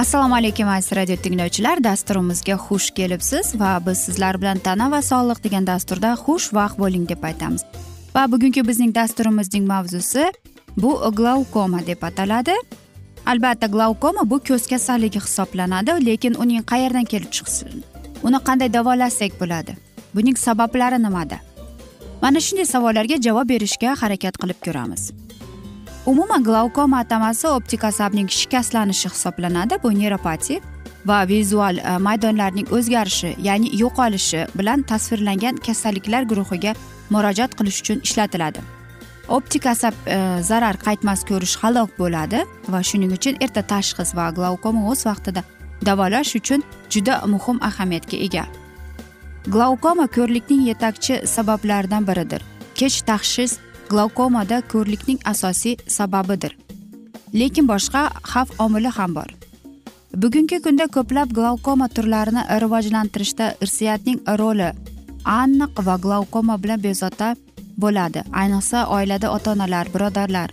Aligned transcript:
assalomu 0.00 0.34
alaykum 0.34 0.68
aziz 0.68 0.92
radio 0.96 1.16
tinglovchilar. 1.16 1.84
Dasturimizga 1.84 2.54
xush 2.66 2.90
kelibsiz 2.98 3.60
va 3.60 3.70
biz 3.86 3.98
sizlar 3.98 4.38
bilan 4.40 4.58
tana 4.58 4.86
va 4.90 5.00
sog'liq 5.02 5.42
degan 5.44 5.66
dasturda 5.66 6.14
xushvaqt 6.24 6.78
bo'ling 6.82 7.04
deb 7.08 7.22
aytamiz. 7.30 7.62
Va 8.14 8.22
bugungi 8.32 8.64
bizning 8.68 8.94
dasturimizning 8.94 9.66
mavzusi 9.72 10.24
bu 10.76 11.12
glaukoma 11.18 11.86
deb 11.86 12.02
ataladi. 12.02 12.56
Albatta 13.26 13.66
glaukoma 13.66 14.30
bu 14.30 14.40
ko'z 14.48 14.66
kasalligi 14.72 15.20
hisoblanadi 15.26 15.92
lekin 16.06 16.34
uning 16.42 16.64
qayerdan 16.72 17.04
kelib 17.04 17.30
chiqsin 17.36 17.84
uni 18.22 18.38
qanday 18.48 18.72
davolasak 18.72 19.32
bo'ladi 19.40 19.76
buning 20.14 20.36
sabablari 20.46 21.02
nimada? 21.02 21.38
Mana 22.22 22.40
shunday 22.46 22.64
savollarga 22.74 23.16
javob 23.26 23.48
berishga 23.48 23.90
harakat 24.02 24.34
qilib 24.42 24.58
ko'ramiz. 24.66 25.19
Umuman 26.10 26.44
glaukoma 26.44 26.98
atamasi 26.98 27.46
optik 27.46 27.84
asabning 27.84 28.28
shikastlanishi 28.28 29.08
hisoblanadi. 29.08 29.74
Bu 29.82 29.90
neuropatiya 29.98 30.60
va 31.06 31.28
vizual 31.28 31.76
e, 31.78 31.98
maydonlarning 32.06 32.72
o'zgarishi 32.76 33.36
ya'ni 33.38 33.70
yo'qolishi 33.82 34.40
bilan 34.58 34.82
tasvirlangan 34.82 35.56
kasalliklar 35.66 36.22
guruhiga 36.32 36.74
murojaat 37.10 37.54
qilish 37.58 37.78
uchun 37.82 38.02
ishlatiladi. 38.08 38.60
Optik 39.28 39.66
asab 39.66 39.94
e, 40.06 40.18
zarar 40.42 40.76
qaytmas 40.86 41.24
ko'rish 41.30 41.56
halok 41.62 41.94
bo'ladi 41.98 42.42
va 42.72 42.82
shuning 42.90 43.14
uchun 43.18 43.38
erta 43.40 43.62
tashxis 43.72 44.14
va 44.18 44.26
glaukoma 44.38 44.90
o'z 44.90 45.06
vaqtida 45.10 45.46
davolash 45.86 46.36
uchun 46.40 46.66
juda 46.90 47.22
muhim 47.34 47.62
ahamiyatga 47.70 48.16
ega. 48.26 48.44
Glaukoma 49.46 50.06
ko'rlikning 50.16 50.62
yetakchi 50.70 51.22
sabablaridan 51.36 52.06
biridir. 52.10 52.42
Kech 52.74 53.02
tashxis 53.08 53.60
glaukomada 53.90 54.60
ko'rlikning 54.72 55.20
asosiy 55.32 55.76
sababidir. 55.96 56.56
Lekin 57.34 57.66
boshqa 57.72 58.02
xavf 58.32 58.50
omili 58.64 58.90
ham 58.98 59.14
bor. 59.14 59.30
Bugungi 60.22 60.58
kunda 60.64 60.86
ko'plab 60.96 61.34
glaukoma 61.38 61.88
turlarini 61.96 62.42
rivojlantirishda 62.62 63.46
irsiyatning 63.64 64.18
roli 64.40 64.70
aniq 65.24 65.82
va 65.86 65.96
glaukoma 66.04 66.56
bilan 66.62 66.82
bezovta 66.86 67.28
bo'ladi. 67.82 68.20
Ayniqsa 68.40 68.86
oilada 68.96 69.32
ota 69.36 69.52
onalar 69.54 69.86
birodarlar 69.94 70.50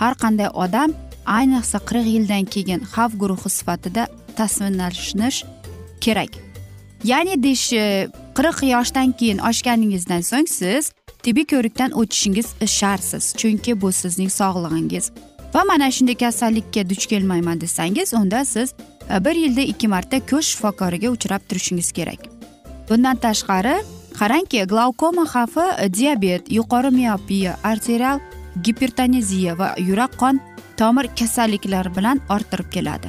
har 0.00 0.14
qanday 0.22 0.50
odam 0.64 0.94
ayniqsa 1.38 1.78
qirq 1.88 2.06
yildan 2.14 2.44
keyin 2.54 2.80
xavf 2.92 3.12
guruhi 3.22 3.50
sifatida 3.58 4.06
tasvirlanish 4.38 5.44
kerak. 6.04 6.32
Ya'ni 7.10 7.34
deyish 7.42 7.68
qirq 8.38 8.58
yoshdan 8.74 9.12
keyin 9.18 9.38
oshganingizdan 9.48 10.22
so'ng 10.30 10.48
siz 10.58 10.92
tibbiy 11.22 11.46
ko'rikdan 11.52 11.90
o'tishingiz 12.00 12.46
shartsiz 12.78 13.34
chunki 13.40 13.80
bu 13.80 13.92
sizning 13.92 14.30
sog'lig'ingiz. 14.30 15.10
Va 15.54 15.64
mana 15.64 15.90
shunday 15.90 16.14
kasallikka 16.14 16.88
duch 16.90 17.06
kelmayman 17.06 17.60
desangiz 17.60 18.14
unda 18.14 18.44
siz 18.44 18.74
e, 19.10 19.24
bir 19.24 19.34
yilda 19.34 19.60
ikki 19.60 19.88
marta 19.88 20.26
ko'z 20.26 20.44
shifokoriga 20.44 21.10
uchrab 21.10 21.40
turishingiz 21.48 21.92
kerak. 21.92 22.20
Bundan 22.88 23.16
tashqari 23.16 23.76
qarangki 24.18 24.64
glaukoma 24.72 25.24
xavfi 25.34 25.66
e, 25.84 25.94
diabet 25.94 26.52
yuqori 26.52 26.90
miopiya 26.90 27.56
arterial 27.64 28.20
gipertoneziya 28.64 29.58
va 29.58 29.74
yurak 29.78 30.18
qon 30.18 30.40
tomir 30.76 31.06
kasalliklari 31.18 31.96
bilan 31.96 32.20
orttirib 32.30 32.70
keladi. 32.70 33.08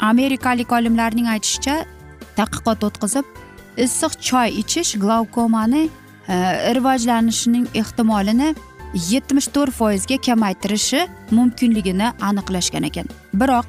Amerikalik 0.00 0.72
olimlarning 0.72 1.26
aytishicha 1.34 1.84
tadqiqot 2.36 2.84
o'tkazib 2.88 3.24
issiq 3.84 4.12
choy 4.28 4.48
ichish 4.62 4.92
glaukomani 5.02 5.88
Э, 6.30 6.74
rivojlanishining 6.74 7.66
ehtimolini 7.74 8.54
yetmish 9.10 9.48
to'rt 9.54 9.74
foizga 9.74 10.18
kamaytirishi 10.26 11.00
mumkinligini 11.34 12.12
aniqlashgan 12.28 12.86
ekan. 12.86 13.10
Biroq 13.34 13.66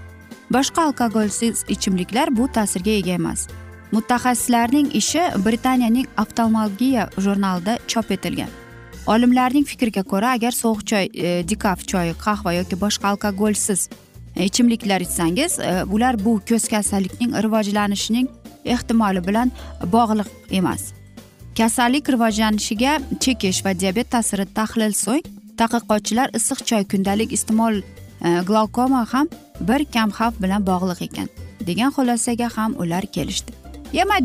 boshqa 0.53 0.83
alkogolsiz 0.89 1.63
ichimliklar 1.75 2.29
bu 2.38 2.45
ta'sirga 2.57 2.94
ega 2.99 3.16
emas. 3.17 3.47
Mutaxassislarning 3.91 4.94
ishi 5.01 5.23
britaniyaning 5.45 6.07
oftalmologiya 6.23 7.07
jurnalida 7.17 7.79
chop 7.88 8.11
etilgan. 8.11 8.53
Olimlarning 9.07 9.66
fikriga 9.66 10.03
ko'ra 10.13 10.38
agar 10.38 10.53
sovuq 10.61 10.85
choy 10.93 11.09
e, 11.13 11.33
dekaf 11.49 11.81
choyi 11.95 12.13
qahva 12.28 12.53
yoki 12.59 12.81
boshqa 12.85 13.16
alkogolsiz 13.16 13.89
e, 14.35 14.45
ichimliklar 14.45 15.01
ichsangiz 15.01 15.59
e, 15.59 15.83
ular 15.83 16.25
bu 16.25 16.38
ko'z 16.49 16.69
kasallikning 16.78 17.33
rivojlanishining 17.43 18.29
ehtimoli 18.66 19.28
bilan 19.28 19.51
bog'liq 19.97 20.29
emas. 20.61 21.00
Kasallik 21.57 22.09
rivojlanishiga 22.09 23.00
chekish 23.19 23.66
va 23.66 23.73
diabet 23.79 24.12
ta'siri 24.12 24.45
tahlil 24.57 24.94
so'ng 25.03 25.23
tadqiqotchilar 25.59 26.34
issiq 26.39 26.59
choy 26.69 26.84
kundalik 26.91 27.31
iste'mol 27.38 27.81
e, 27.81 28.29
glaukoma 28.50 29.06
ham 29.13 29.28
bir 29.69 29.85
kam 29.94 30.09
xavf 30.17 30.35
bilan 30.44 30.67
bog'liq 30.69 31.01
ekan 31.07 31.28
degan 31.67 31.91
xulosaga 31.97 32.47
ham 32.57 32.72
ular 32.81 33.06
kelishdi. 33.16 33.51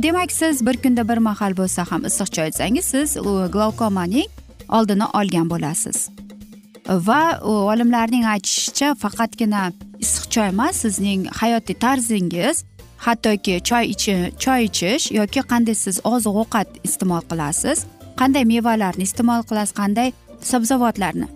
Demak 0.03 0.33
siz 0.33 0.67
bir 0.67 0.77
kunda 0.77 1.09
bir 1.09 1.19
mahal 1.19 1.53
bo'lsa 1.57 1.85
ham 1.91 2.05
issiq 2.05 2.29
choy 2.37 2.49
ichsangiz 2.49 2.85
siz 2.85 3.17
glaukomaning 3.55 4.31
oldini 4.69 5.07
olgan 5.19 5.51
bo'lasiz. 5.51 6.09
Va 6.89 7.41
olimlarning 7.43 8.25
aytishicha 8.35 8.95
faqatgina 8.95 9.73
issiq 9.99 10.25
choy 10.35 10.49
emas 10.55 10.77
sizning 10.77 11.27
hayotiy 11.41 11.77
tarzingiz 11.85 12.65
hattoki 13.05 13.61
choy 13.69 13.85
ichi 13.95 14.15
choy 14.43 14.61
ichish 14.69 15.11
yoki 15.19 15.41
qanday 15.53 15.75
siz 15.75 16.01
oziq 16.13 16.35
ovqat 16.43 16.69
iste'mol 16.87 17.23
qilasiz 17.31 17.85
qanday 18.21 18.45
mevalarni 18.53 19.05
iste'mol 19.09 19.43
qilasiz 19.49 19.75
qanday 19.81 20.13
sabzavotlarni? 20.51 21.29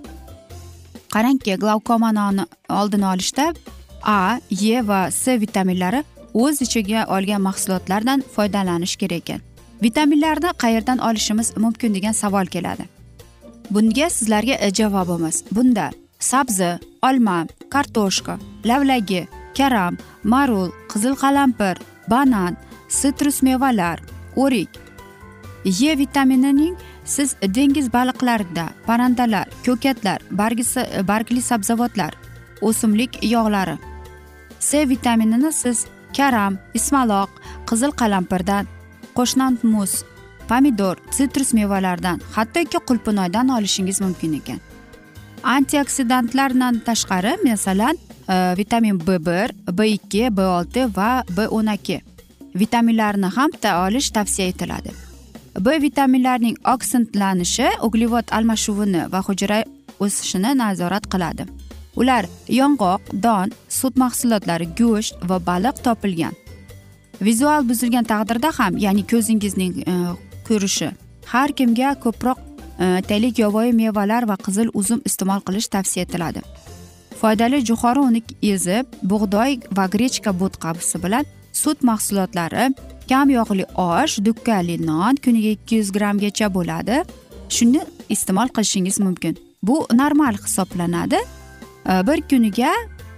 Qarangki 1.14 1.56
glaukomani 1.62 2.46
oldini 2.68 3.06
olishda 3.06 3.54
a 4.02 4.38
e 4.50 4.88
va 4.88 5.10
c 5.10 5.40
vitaminlari 5.40 6.04
o'z 6.34 6.62
ichiga 6.62 7.06
olgan 7.16 7.42
mahsulotlardan 7.48 8.24
foydalanish 8.34 8.96
kerak 8.96 9.30
ekan. 9.30 9.40
Vitaminlarni 9.82 10.50
qayerdan 10.62 10.98
olishimiz 10.98 11.56
mumkin 11.56 11.94
degan 11.94 12.12
savol 12.12 12.46
keladi. 12.46 12.84
Bunga 13.70 14.10
sizlarga 14.10 14.70
javobimiz 14.78 15.44
bunda 15.52 15.90
sabzi 16.18 16.78
olma 17.02 17.46
kartoshka 17.70 18.38
lavlagi 18.64 19.26
karam 19.58 19.96
marul 20.24 20.70
qizil 20.92 21.14
qalampir 21.22 21.76
banan 22.08 22.56
sitrus 22.88 23.42
mevalar 23.42 23.98
o'rik. 24.36 24.70
E 25.64 25.98
vitaminining 25.98 26.76
siz 27.04 27.36
dengiz 27.42 27.92
baliqlarida 27.92 28.66
parrandalar 28.86 29.46
ko'katlar 29.66 30.20
bargli 31.10 31.42
sabzavotlar 31.50 32.12
o'simlik 32.60 33.12
yog'lari. 33.22 33.76
C 34.60 34.88
vitaminini 34.88 35.52
siz 35.52 35.86
karam 36.16 36.58
ismaloq 36.74 37.30
qizil 37.68 37.92
qalampirdan 38.00 38.64
qo'shnand 39.16 39.58
muz 39.72 39.92
pomidor 40.48 40.96
sitrus 41.16 41.50
mevalaridan 41.58 42.18
hattoki 42.36 42.78
qulpunoydan 42.88 43.48
olishingiz 43.56 44.00
mumkin 44.00 44.32
ekan. 44.40 44.60
Antioksidantlardan 45.42 46.80
tashqari 46.86 47.36
masalan 47.44 47.98
e, 48.28 48.54
vitamin 48.56 49.00
b 49.00 49.18
bir 49.26 49.76
b 49.78 49.88
ikki 49.88 50.36
b 50.36 50.46
olti 50.46 50.86
va 50.96 51.24
b 51.36 51.48
o'n 51.48 51.74
ikki 51.74 52.00
vitaminlarni 52.54 53.26
ham 53.26 53.50
olish 53.86 54.10
tavsiya 54.10 54.48
etiladi. 54.48 54.90
B 55.60 55.82
vitaminlarining 55.82 56.56
oksidlanishi 56.64 57.68
uglevod 57.82 58.24
almashuvini 58.30 59.12
va 59.12 59.20
hujayra 59.22 59.64
o'sishini 60.00 60.58
nazorat 60.58 61.06
qiladi. 61.12 61.46
Ular 61.96 62.26
yong'oq 62.48 63.00
don 63.22 63.50
sut 63.68 63.96
mahsulotlari 63.96 64.66
go'sht 64.78 65.14
va 65.28 65.38
baliq 65.46 65.82
topilgan. 65.84 66.34
Vizual 67.20 67.68
buzilgan 67.68 68.04
taqdirda 68.04 68.50
ham 68.58 68.78
ya'ni 68.78 69.06
ko'zingizning 69.06 69.74
e, 69.92 69.94
ko'rishi 70.48 70.90
har 71.32 71.52
kimga 71.52 71.94
ko'proq 72.04 72.38
taylik 73.08 73.38
yovvoyi 73.38 73.72
mevalar 73.72 74.28
va 74.30 74.36
qizil 74.46 74.70
uzum 74.74 75.02
iste'mol 75.04 75.42
qilish 75.46 75.68
tavsiya 75.74 76.06
etiladi 76.06 76.42
foydali 77.20 77.60
jo'xori 77.70 78.06
uni 78.10 78.22
ezib 78.52 78.94
bug'doy 79.12 79.58
va 79.78 79.84
grechka 79.94 80.32
bo'tqasi 80.42 81.02
bilan 81.04 81.24
sut 81.62 81.82
mahsulotlari 81.90 82.70
kam 83.10 83.30
yog'li 83.38 83.64
osh 83.88 84.14
dukkali 84.26 84.78
non 84.86 85.20
kuniga 85.24 85.50
ikki 85.56 85.82
yuz 85.82 85.92
grammgacha 85.96 86.48
bo'ladi 86.56 87.02
shuni 87.56 87.82
iste'mol 88.14 88.48
qilishingiz 88.56 89.00
mumkin 89.06 89.36
bu 89.62 89.86
normal 90.02 90.34
hisoblanadi 90.44 91.20
bir 92.08 92.22
kuniga 92.30 92.72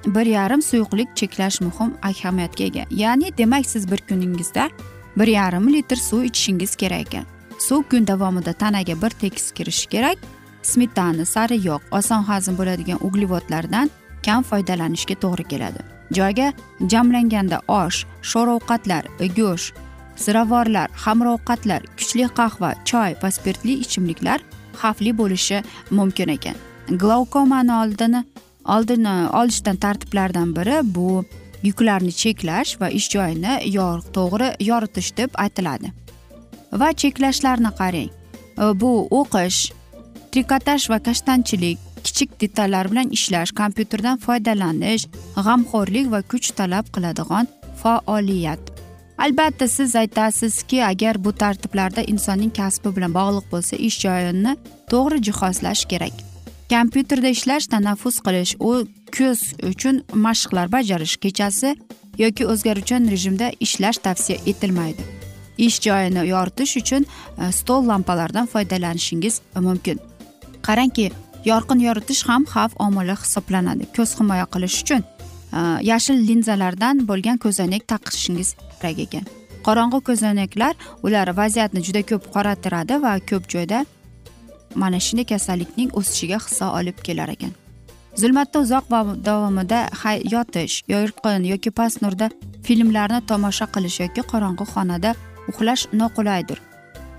bir 0.07 0.27
yarim 0.27 0.63
suyuqlik 0.63 1.17
cheklash 1.17 1.61
muhim 1.61 1.95
ahamiyatga 2.03 2.65
ega. 2.65 2.85
Ya'ni 2.91 3.39
demak 3.39 3.67
siz 3.67 3.91
bir 3.91 3.99
kuningizda 4.09 4.71
bir 5.17 5.27
yarim 5.27 5.73
litr 5.73 5.97
suv 5.97 6.23
ichishingiz 6.23 6.77
kerak 6.77 7.01
ekan 7.01 7.25
suv 7.73 7.83
kun 7.91 8.07
davomida 8.07 8.53
tanaga 8.53 8.95
bir 9.03 9.11
tekis 9.11 9.53
kirishi 9.57 9.89
kerak. 9.89 10.19
Smetana 10.63 11.25
sari 11.25 11.57
yog' 11.69 11.85
oson 11.99 12.23
hazm 12.23 12.57
bo'ladigan 12.59 12.99
uglevodlardan 13.07 13.91
kam 14.27 14.45
foydalanishga 14.49 15.15
to'g'ri 15.23 15.45
keladi. 15.53 15.81
Joyga 16.19 16.49
jamlanganda 16.93 17.59
osh 17.69 17.99
sho'r 18.31 18.51
ovqatlar 18.57 19.09
go'sht 19.39 19.81
ziravorlar 20.25 20.89
xamir 21.05 21.31
ovqatlar 21.35 21.87
kuchli 21.99 22.27
qahva 22.41 22.75
choy 22.91 23.17
va 23.23 23.31
spirtli 23.37 23.79
ichimliklar 23.85 24.45
xavfli 24.83 25.17
bo'lishi 25.21 25.63
mumkin 25.99 26.35
ekan. 26.37 26.61
Glaukomani 27.03 27.75
oldini 27.83 28.23
oldini 28.75 29.17
olishdan 29.41 29.81
tartiblardan 29.87 30.53
biri 30.57 30.77
bu 30.95 31.25
yuklarni 31.69 32.13
cheklash 32.21 32.77
va 32.81 32.93
ish 33.01 33.09
joyini 33.17 33.59
yorug' 33.79 34.13
to'g'ri 34.17 34.49
yoritish 34.71 35.11
deb 35.17 35.43
aytiladi. 35.47 36.02
Va 36.81 36.93
cheklashlarni 36.93 37.73
qarang. 37.81 38.11
E, 38.63 38.65
bu 38.81 38.93
o'qish 39.21 39.73
trikotaj 40.33 40.89
va 40.93 40.99
kashtanchilik 41.07 41.79
kichik 42.05 42.41
detallar 42.41 42.91
bilan 42.91 43.11
ishlash 43.17 43.53
kompyuterdan 43.61 44.19
foydalanish 44.25 45.07
g'amxo'rlik 45.37 46.11
va 46.15 46.23
kuch 46.23 46.53
talab 46.59 46.87
qiladigan 46.95 47.49
faoliyat. 47.83 48.73
Albatta 49.19 49.69
siz 49.69 49.97
aytasizki 49.97 50.85
agar 50.85 51.25
bu 51.25 51.33
tartiblarda 51.33 52.03
insonning 52.03 52.53
kasbi 52.57 52.97
bilan 52.97 53.15
bog'liq 53.15 53.47
bo'lsa 53.53 53.77
ish 53.89 53.99
joyini 54.05 54.57
to'g'ri 54.91 55.23
jihozlash 55.29 55.85
kerak. 55.93 56.15
Kompyuterda 56.73 57.29
ishlash 57.37 57.67
tanaffus 57.73 58.21
qilish 58.27 58.57
u 58.61 58.73
ko'z 59.17 59.41
uchun 59.71 60.03
mashqlar 60.27 60.73
bajarish 60.77 61.17
kechasi 61.25 61.77
yoki 62.19 62.47
o'zgaruvchan 62.53 63.11
rejimda 63.15 63.53
ishlash 63.61 63.99
tavsiya 64.07 64.39
etilmaydi. 64.47 65.22
Ish 65.59 65.81
joyini 65.81 66.27
yoritish 66.29 66.77
uchun 66.77 67.07
e, 67.39 67.53
stol 67.53 67.89
lampalaridan 67.89 68.47
foydalanishingiz 68.47 69.41
mumkin. 69.55 70.01
Qarangki 70.63 71.11
yorqin 71.45 71.81
yoritish 71.89 72.23
ham 72.29 72.45
xavf 72.45 72.73
omili 72.79 73.17
hisoblanadi. 73.23 73.87
Ko'z 73.97 74.21
himoya 74.21 74.47
qilish 74.55 74.83
uchun 74.83 75.03
e, 75.53 75.61
yashil 75.91 76.19
linzalardan 76.29 77.07
bo'lgan 77.09 77.39
ko'zoynak 77.45 77.89
taqishingiz 77.93 78.55
kerak 78.81 78.99
ekan. 79.07 79.25
Qorong'u 79.67 80.01
ko'zoynaklar 80.09 80.75
ular 81.03 81.37
vaziyatni 81.37 81.81
juda 81.87 82.03
ko'p 82.11 82.25
qoratiradi 82.35 83.03
va 83.03 83.19
ko'p 83.31 83.45
joyda 83.55 83.85
mana 84.75 85.01
shunday 85.07 85.27
kasallikning 85.33 85.91
o'sishiga 85.99 86.39
hissa 86.47 86.73
olib 86.79 86.99
kelar 87.07 87.29
ekan. 87.37 87.53
Zulmatda 88.21 88.61
uzoq 88.65 88.87
vaqt 88.95 89.25
davomida 89.27 89.81
yotish 90.35 90.83
yorqin 90.95 91.47
yoki 91.53 91.71
past 91.71 92.03
nurda 92.05 92.31
filmlarni 92.67 93.21
tomosha 93.31 93.67
qilish 93.75 94.01
yoki 94.05 94.23
qorong'u 94.33 94.67
xonada 94.75 95.15
uxlash 95.49 95.87
noqulaydir. 95.93 96.61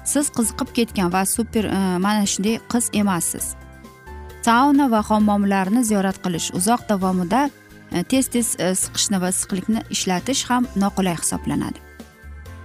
Siz 0.05 0.29
qiziqib 0.35 0.73
ketgan 0.77 1.13
va 1.13 1.25
super 1.25 1.65
e, 1.65 1.97
mana 2.05 2.25
shunday 2.25 2.59
qiz 2.71 2.89
emassiz. 2.93 3.55
Sauna 4.45 4.89
va 4.91 5.01
hammomlarni 5.09 5.83
ziyorat 5.89 6.17
qilish 6.23 6.51
uzoq 6.59 6.89
davomida 6.89 7.49
e, 7.91 8.03
tez 8.03 8.27
tez 8.27 8.55
e, 8.59 8.75
siqishni 8.83 9.21
va 9.23 9.31
issiqlikni 9.35 9.83
ishlatish 9.95 10.43
ham 10.49 10.67
noqulay 10.75 11.15
hisoblanadi. 11.21 11.79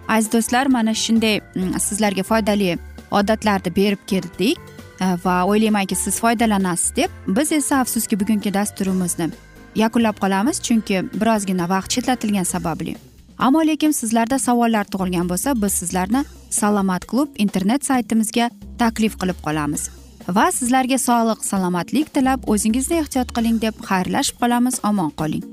Aziz 0.08 0.32
do'stlar 0.32 0.66
mana 0.66 0.94
shunday 0.94 1.40
sizlarga 1.86 2.22
foydali 2.30 2.78
odatlarni 3.10 3.76
berib 3.76 4.02
keldik 4.06 4.58
e, 5.00 5.06
va 5.24 5.36
o'ylaymanki 5.50 5.94
siz 5.94 6.20
foydalanasiz 6.20 6.96
deb 6.96 7.10
biz 7.26 7.52
esa 7.52 7.84
afsuski 7.84 8.20
bugungi 8.20 8.54
dasturimizni 8.54 9.30
yakunlab 9.78 10.18
qolamiz 10.24 10.62
chunki 10.66 11.04
birozgina 11.20 11.68
vaqt 11.68 11.90
chetlatilgani 11.90 12.44
sababli. 12.44 12.96
Ammo 13.38 13.60
lekin 13.66 13.92
sizlarda 13.94 14.38
savollar 14.38 14.86
tug'ilgan 14.92 15.28
bo'lsa 15.30 15.54
biz 15.62 15.72
sizlarni 15.80 16.24
salomat 16.50 17.06
klub 17.10 17.28
internet 17.44 17.84
saytimizga 17.86 18.50
taklif 18.78 19.14
qilib 19.20 19.38
qolamiz. 19.46 19.88
Va 20.36 20.46
sizlarga 20.58 20.98
sog'lik 20.98 21.44
salomatlik 21.50 22.10
tilab 22.14 22.48
o'zingizni 22.54 22.98
ehtiyot 23.02 23.30
qiling 23.36 23.60
deb 23.62 23.78
xayrlashib 23.90 24.42
qolamiz. 24.42 24.80
Omon 24.90 25.14
qoling. 25.20 25.44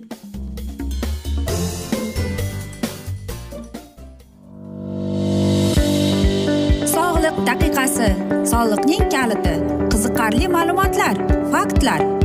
Sog'liq 6.95 7.37
daqiqasi. 7.49 8.11
Soliqning 8.51 9.09
kaliti. 9.15 9.55
Qiziqarli 9.93 10.53
ma'lumotlar 10.57 11.15
faktlar. 11.53 12.24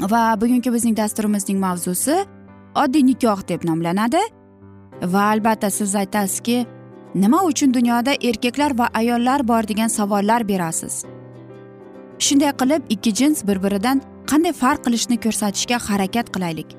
Va 0.00 0.40
bugungi 0.40 0.72
bizning 0.72 0.96
dasturimizning 0.96 1.58
mavzusi 1.58 2.24
oddiy 2.74 3.02
nikoh 3.06 3.42
deb 3.48 3.64
nomlanadi 3.64 4.20
va 5.02 5.22
albatta 5.32 5.70
siz 5.70 5.94
aytasizki 5.94 6.66
nima 7.14 7.42
uchun 7.42 7.74
dunyoda 7.74 8.14
erkaklar 8.22 8.78
va 8.78 8.88
ayollar 8.94 9.48
bor 9.48 9.62
degan 9.62 9.88
savollar 9.88 10.48
berasiz? 10.48 11.04
Shunday 12.18 12.52
qilib 12.60 12.82
ikki 12.88 13.14
jins 13.14 13.46
bir 13.46 13.62
biridan 13.62 14.02
qanday 14.30 14.52
farq 14.52 14.84
qilishni 14.86 15.18
ko'rsatishga 15.24 15.78
harakat 15.88 16.30
qilaylik? 16.30 16.76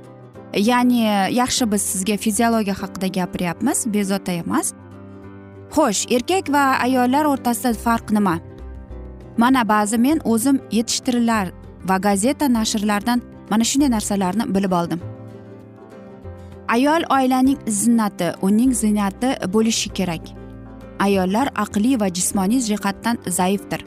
Ya'ni 0.55 1.03
yaxshi 1.35 1.71
biz 1.71 1.81
sizga 1.81 2.17
fiziologiya 2.17 2.75
haqida 2.81 3.07
gapiryapmiz 3.07 3.85
bezovta 3.93 4.31
emas. 4.31 4.73
Xo'sh 5.75 6.07
erkak 6.15 6.49
va 6.55 6.79
ayollar 6.88 7.25
o'rtasida 7.25 7.73
farq 7.73 8.11
nima? 8.11 8.39
Mana 9.38 9.67
ba'zi 9.67 9.97
men 9.97 10.19
o'zim 10.23 10.59
yetishtirilar 10.71 11.58
va 11.86 11.98
gazeta 11.98 12.53
nashrlaridan 12.53 13.21
mana 13.50 13.63
shunday 13.63 13.89
narsalarni 13.89 14.55
bilib 14.55 14.71
oldim. 14.71 15.00
Ayol 16.67 17.03
oilaning 17.09 17.57
zinnati 17.67 18.33
uning 18.41 18.74
ziynati 18.74 19.29
bo'lishi 19.53 19.89
kerak. 19.89 20.21
Ayollar 21.00 21.48
aqliy 21.55 22.00
va 22.00 22.09
jismoniy 22.09 22.62
jihatdan 22.69 23.17
zaifdir. 23.27 23.81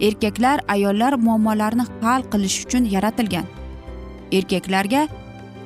Erkaklar 0.00 0.60
ayollar 0.68 1.12
muammolarini 1.12 1.86
hal 2.02 2.22
qilish 2.32 2.66
uchun 2.66 2.84
yaratilgan. 2.94 3.46
Erkaklarga 4.32 5.08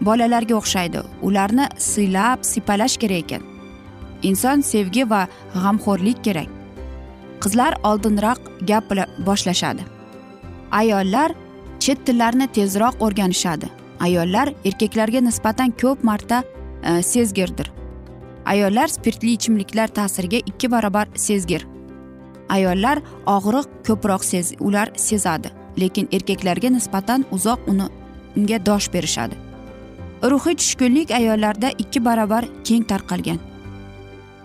bolalarga 0.00 0.54
o'xshaydi 0.60 1.02
ularni 1.22 1.66
siylab 1.78 2.44
sipalash 2.50 2.96
kerak 3.02 3.24
ekan. 3.24 3.42
Inson 4.22 4.60
sevgi 4.60 5.10
va 5.10 5.22
g'amxo'rlik 5.54 6.22
kerak. 6.26 6.48
Qizlar 7.42 7.72
oldinroq 7.82 8.40
gap 8.68 8.84
boshlashadi. 9.26 9.82
Ayollar 10.72 11.30
chet 11.86 12.06
tillarni 12.06 12.46
tezroq 12.56 13.02
o'rganishadi. 13.06 13.68
Ayollar 14.00 14.50
erkaklarga 14.68 15.20
nisbatan 15.22 15.70
ko'p 15.82 16.04
marta 16.04 16.42
e, 16.82 17.02
sezgirdir. 17.02 17.70
Ayollar 18.46 18.88
spirtli 18.88 19.32
ichimliklar 19.38 19.88
ta'siriga 19.98 20.40
ikki 20.50 20.70
barobar 20.70 21.06
sezgir. 21.14 21.66
Ayollar 22.48 22.98
og'riq 23.26 23.68
ko'proq 23.86 24.24
sez 24.24 24.52
ular 24.60 24.90
sezadi 24.96 25.52
lekin 25.80 26.08
erkaklarga 26.12 26.70
nisbatan 26.74 27.24
uzoq 27.36 27.68
uni 27.70 27.86
unga 28.36 28.58
dosh 28.66 28.88
berishadi. 28.94 29.38
Ruhiy 30.22 30.56
tushkunlik 30.62 31.10
ayollarda 31.10 31.70
ikki 31.78 32.04
barobar 32.04 32.48
keng 32.64 32.88
tarqalgan. 32.90 33.38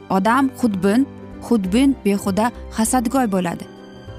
Odam 0.10 0.51
xudbin 0.62 1.07
xudbin 1.48 1.95
behuda 2.05 2.51
hasadgo'y 2.77 3.31
bo'ladi. 3.31 3.65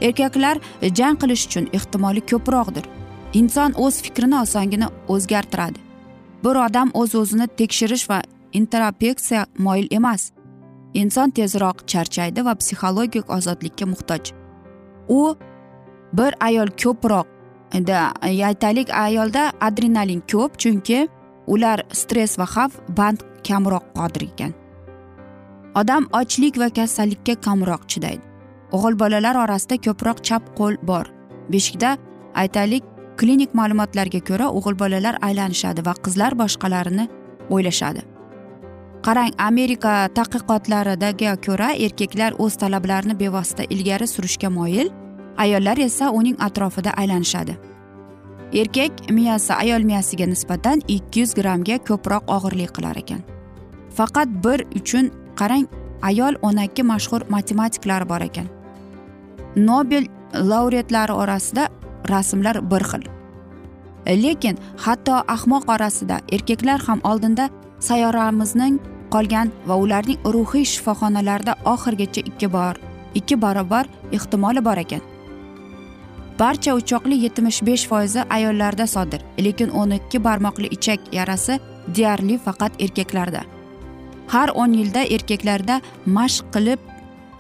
Erkaklar 0.00 0.58
jang 0.98 1.16
qilish 1.22 1.46
uchun 1.46 1.70
ehtimoli 1.72 2.24
ko'proqdir. 2.32 3.01
Inson 3.32 3.72
o'z 3.76 4.02
fikrini 4.02 4.40
osongina 4.40 4.88
o'zgartiradi. 5.08 5.78
Bir 6.44 6.56
odam 6.66 6.90
o'z 6.94 7.14
o'zini 7.14 7.46
tekshirish 7.46 8.10
va 8.10 8.22
interopeksiya 8.52 9.46
moyil 9.58 9.88
emas. 9.90 10.32
Inson 10.94 11.30
tezroq 11.30 11.86
charchaydi 11.86 12.44
va 12.44 12.54
psixologik 12.54 13.30
ozodlikka 13.30 13.86
muhtoj. 13.86 14.32
U 15.08 15.36
bir 16.12 16.32
ayol 16.40 16.68
ko'proq 16.82 17.26
aytaylik 18.48 18.90
ayolda 18.90 19.52
adrenalin 19.60 20.22
ko'p 20.32 20.58
chunki 20.58 21.08
ular 21.46 21.82
stress 21.92 22.38
va 22.38 22.44
xavf 22.44 22.74
band 22.88 23.20
kamroq 23.48 23.84
qodir 23.96 24.22
ekan. 24.28 24.52
Odam 25.74 26.04
ochlik 26.12 26.58
va 26.58 26.68
kasallikka 26.68 27.34
kamroq 27.46 27.88
chidaydi. 27.88 28.22
O'g'il 28.72 28.98
bolalar 28.98 29.36
orasida 29.44 29.76
ko'proq 29.86 30.18
chap 30.22 30.42
qo'l 30.58 30.76
bor. 30.82 31.06
Beshikda 31.52 31.96
aytaylik 32.34 32.84
klinik 33.16 33.54
ma'lumotlarga 33.54 34.21
ko'ra 34.28 34.47
o'g'il 34.59 34.78
bolalar 34.83 35.19
aylanishadi 35.28 35.85
va 35.87 35.95
qizlar 36.04 36.33
boshqalarini 36.42 37.09
o'ylashadi. 37.50 38.02
Qarang 39.07 39.33
amerika 39.38 39.92
tadqiqotlariga 40.16 41.35
ko'ra 41.47 41.73
erkaklar 41.87 42.33
o'z 42.38 42.57
talablarini 42.62 43.19
bevosita 43.23 43.64
ilgari 43.75 44.07
surishga 44.07 44.50
moyil 44.59 44.88
ayollar 45.45 45.78
esa 45.78 46.11
uning 46.11 46.37
atrofida 46.38 46.90
aylanishadi. 47.02 47.57
Erkak 48.52 49.11
miyasi 49.11 49.52
ayol 49.52 49.83
miyasiga 49.90 50.26
nisbatan 50.26 50.83
ikki 50.88 51.21
yuz 51.21 51.35
grammga 51.35 51.78
ko'proq 51.88 52.25
og'irlik 52.37 52.75
qilar 52.76 52.97
ekan. 53.02 53.23
Faqat 53.97 54.28
bir 54.45 54.64
uchun 54.78 55.11
qarang 55.40 55.66
ayol 56.02 56.37
o'n 56.42 56.59
ikki 56.66 56.83
mashhur 56.83 57.23
matematiklar 57.28 58.09
bor 58.09 58.21
ekan. 58.21 58.49
Nobel 59.57 60.07
laureatlari 60.35 61.12
orasida 61.12 61.69
rasmlar 62.11 62.71
bir 62.71 62.82
xil. 62.90 63.02
Lekin 64.06 64.59
hatto 64.76 65.23
ahmoq 65.28 65.68
orasida 65.75 66.21
erkaklar 66.32 66.80
ham 66.87 67.00
oldinda 67.04 67.50
sayyoramizning 67.80 68.80
qolgan 69.11 69.50
va 69.66 69.76
ularning 69.76 70.18
ruhiy 70.35 70.64
shifoxonalarda 70.73 71.52
oxirigacha 71.64 72.21
ikki 72.30 72.52
bor 72.52 72.75
ikki 73.14 73.42
barobar 73.42 73.87
ehtimoli 74.12 74.64
bor 74.64 74.76
ekan. 74.76 75.02
Barcha 76.38 76.75
uchoqli 76.75 77.16
yetmish 77.25 77.61
besh 77.66 77.87
foizi 77.88 78.23
ayollarda 78.37 78.87
sodir 78.87 79.21
lekin 79.38 79.71
o'n 79.71 79.90
ikki 79.99 80.25
barmoqli 80.25 80.68
ichak 80.76 81.00
yarasi 81.12 81.59
deyarli 81.97 82.38
faqat 82.38 82.73
erkaklarda. 82.85 83.42
Har 84.28 84.49
o'n 84.54 84.73
yilda 84.73 85.02
erkaklarda 85.16 85.80
mashq 86.06 86.44
qilib 86.54 86.80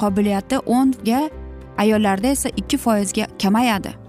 qobiliyati 0.00 0.58
o'nga 0.76 1.22
ayollarda 1.78 2.28
esa 2.28 2.48
ikki 2.56 2.76
foizga 2.78 3.26
kamayadi. 3.42 4.01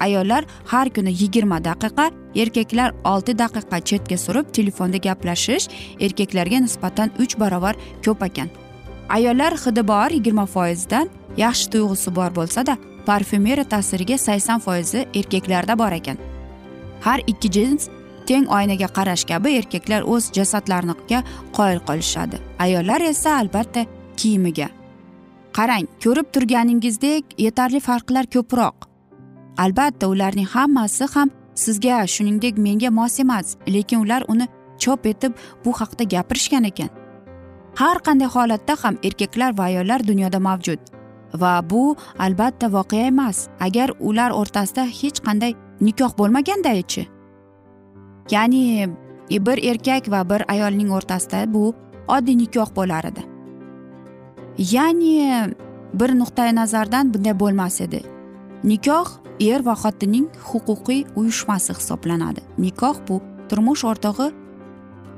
Ayollar 0.00 0.44
har 0.66 0.88
kuni 0.90 1.12
yigirma 1.22 1.58
daqiqa 1.64 2.10
erkaklar 2.42 2.94
olti 3.04 3.38
daqiqa 3.38 3.80
chetga 3.88 4.16
surib 4.16 4.52
telefonda 4.52 4.98
gaplashish 5.06 5.68
erkaklarga 6.00 6.58
nisbatan 6.66 7.10
uch 7.18 7.38
barobar 7.40 7.76
ko'p 8.04 8.22
ekan. 8.28 8.48
Ayollar 9.08 9.52
hidi 9.64 9.88
bor 9.88 10.10
yigirma 10.10 10.46
foizdan 10.46 11.10
yaxshi 11.36 11.70
tuyg'usi 11.72 12.14
bor 12.14 12.30
bo'lsada 12.38 12.76
parfyumeriya 13.06 13.68
ta'siriga 13.74 14.18
sakson 14.18 14.58
foizi 14.66 15.06
erkaklarda 15.14 15.78
bor 15.78 15.92
ekan. 15.92 16.18
Har 17.00 17.20
ikki 17.26 17.50
jins 17.56 17.88
teng 18.26 18.48
oynaga 18.58 18.88
qarash 18.98 19.24
kabi 19.30 19.54
erkaklar 19.60 20.02
o'z 20.02 20.32
jasadlariga 20.38 21.22
qoyil 21.56 21.80
qolishadi. 21.88 22.40
Ayollar 22.58 23.00
esa 23.00 23.38
albatta 23.38 23.86
kiyimiga. 24.16 24.68
Qarang 25.56 25.86
ko'rib 26.04 26.26
turganingizdek 26.34 27.38
yetarli 27.38 27.80
farqlar 27.80 28.26
ko'proq. 28.34 28.85
Albatta 29.56 30.08
ularning 30.08 30.48
hammasi 30.54 31.04
ham 31.14 31.30
sizga 31.54 32.06
shuningdek 32.14 32.58
menga 32.58 32.90
mos 32.90 33.20
emas 33.20 33.56
lekin 33.74 33.98
ular 34.04 34.22
uni 34.28 34.46
chop 34.78 35.06
etib 35.06 35.32
bu 35.64 35.72
haqda 35.72 36.04
gapirishgan 36.04 36.64
ekan. 36.64 36.90
Har 37.80 37.98
qanday 38.06 38.28
holatda 38.34 38.76
ham 38.82 38.94
erkaklar 39.02 39.58
va 39.58 39.64
ayollar 39.70 40.00
dunyoda 40.06 40.38
mavjud 40.38 40.80
va 41.40 41.70
bu 41.70 41.96
albatta 42.18 42.72
voqea 42.72 43.06
emas. 43.06 43.48
Agar 43.60 43.92
ular 44.00 44.30
o'rtasida 44.30 44.84
hech 45.00 45.20
qanday 45.26 45.52
nikoh 45.80 46.12
bo'lmagandachi 46.18 47.16
ya'ni 48.30 48.88
bir 49.30 49.58
erkak 49.70 50.10
va 50.10 50.24
bir 50.30 50.44
ayolning 50.48 50.90
o'rtasida 50.90 51.44
bu 51.54 51.74
oddiy 52.08 52.36
nikoh 52.38 52.70
bo'lar 52.76 53.04
edi. 53.10 53.22
Ya'ni 54.58 55.54
bir 55.94 56.10
nuqtai 56.20 56.54
nazardan 56.54 57.14
bunday 57.14 57.34
bo'lmas 57.40 57.80
edi. 57.80 58.15
Nikoh 58.64 59.08
er 59.40 59.62
va 59.62 59.74
xotinning 59.74 60.28
huquqiy 60.48 61.04
uyushmasi 61.16 61.74
hisoblanadi. 61.74 62.40
Nikoh 62.58 62.96
bu 63.08 63.20
turmush 63.48 63.84
o'rtog'i 63.84 64.30